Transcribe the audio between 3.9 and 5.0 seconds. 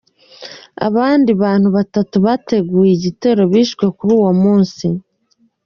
kuri uwo munsi.